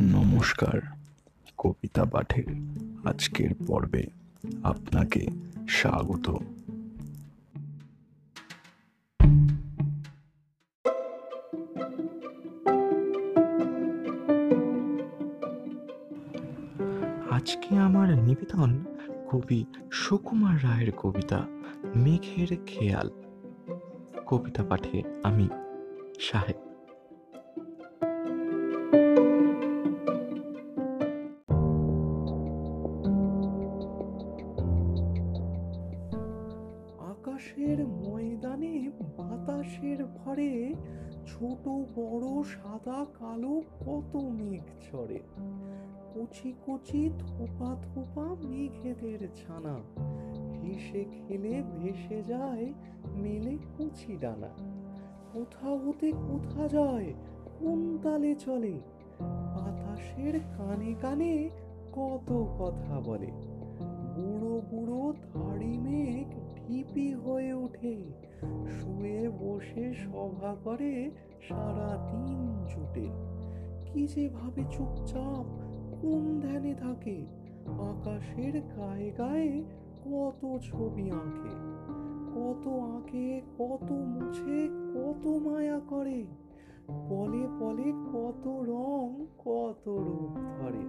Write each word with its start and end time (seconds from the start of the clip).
নমস্কার, 0.00 0.80
কবিতা 1.58 2.04
পাঠের 2.04 2.44
আজকের 3.04 3.50
পর্বে 3.66 4.06
আপনাকে 4.62 5.26
স্বাগত। 5.68 6.30
আজকে 17.30 17.76
আমার 17.76 18.18
নিবেদন 18.18 18.84
কবি 19.30 19.64
সুকুমার 19.92 20.62
রায়ের 20.62 20.92
কবিতা, 20.92 21.46
মেঘের 21.96 22.56
খেয়াল। 22.66 23.10
কবিতা 24.26 24.64
পাঠে 24.64 25.02
আমি 25.22 25.48
সাহেব 26.20 26.65
আকাশের 37.36 37.86
ময়দানে, 37.86 38.90
বাতাসের 39.18 40.04
ভরে 40.04 40.74
ছোট, 41.26 41.68
বড়, 41.68 42.42
সাদা, 42.42 43.06
কালো 43.18 43.62
কত 43.86 44.16
মেঘ 44.16 44.62
ছড়ে। 44.62 45.18
কচি 46.14 46.52
কচি 46.66 47.10
থোপা 47.18 47.76
থোপা 47.82 48.48
মেঘেদের 48.48 49.28
ছানা। 49.34 49.78
হেসে 50.62 51.04
খেলে 51.04 51.62
ভেসে 51.78 52.22
যায়, 52.22 52.72
মেলে 53.16 53.58
কুচি 53.78 54.16
ডানা। 54.16 54.48
কোথা 55.32 55.68
হতে 55.68 56.12
কোথা 56.12 56.68
যায়, 56.68 57.14
কোন 57.58 57.98
তালে 58.02 58.34
চলে? 58.34 58.80
বাতাসের 59.20 60.40
কানে 60.40 60.94
কানে 61.00 61.50
কত 61.92 62.46
কথা 62.58 63.00
বলে। 63.00 63.30
বুড়ো 64.16 64.62
বুড়ো 64.70 65.12
ধাড়ি 65.12 65.78
মেঘ 65.78 66.45
ঢিপি 66.68 67.14
হয়ে 67.14 67.52
ওঠে। 67.52 67.96
শুয়ে 68.68 69.28
বসে 69.28 69.94
সভা 69.94 70.56
করে 70.64 71.10
সারা 71.48 72.08
দিন 72.10 72.64
জুটে। 72.68 73.08
কি 73.86 74.06
যে 74.06 74.28
ভাবে 74.28 74.64
চুপচাপ 74.70 75.44
কোন 76.00 76.40
ধ্যানে 76.40 76.74
থাকে, 76.74 77.26
আকাশের 77.66 78.60
গায়ে 78.60 79.10
গায়ে 79.10 79.64
কত 80.04 80.58
ছবি 80.62 81.10
আঁকে। 81.10 81.76
কত 82.34 82.68
আঁকে, 82.68 83.40
কত 83.58 83.92
মুছে, 83.92 84.68
কত 84.94 85.26
মায়া 85.26 85.80
করে। 85.88 86.26
পলে 86.88 87.46
পলে 87.60 87.92
কত 88.12 88.46
রং, 88.46 89.26
কত 89.38 89.88
রূপ 89.88 90.38
ধরে। 90.58 90.84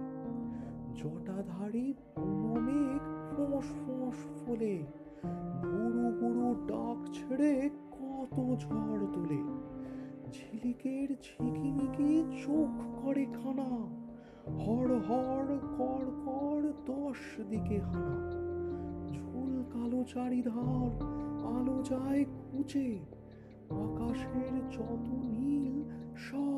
জটাধারী 0.94 1.94
মেঘ 2.18 3.34
ফোঁস 3.36 3.64
ফোঁস 3.64 4.46
ফুলে। 4.46 4.82
বুড়ো 5.24 6.10
বুড়ো 6.10 6.66
ডাক 6.66 7.08
ছেড়ে 7.12 7.70
কত 7.90 8.36
ঝড় 8.36 9.06
তোলে। 9.12 9.42
ঝিলিকের 10.32 11.08
ঝিকিমিকি 11.08 12.24
চোখ 12.44 13.04
করে 13.04 13.24
খানা। 13.24 13.98
হর 14.52 14.98
হর 14.98 15.58
কর 15.78 16.04
কর 16.24 16.72
দশ 16.86 17.40
দিকে 17.40 17.80
হানা। 17.80 18.38
ঝুল 19.12 19.64
কালো 19.72 20.04
চারিধার, 20.14 21.02
আলো 21.46 21.82
যায় 21.82 22.24
কুচে। 22.24 22.98
আকাশের 23.70 24.70
যত 24.70 25.08
নীল, 25.10 25.84
সব 26.16 26.57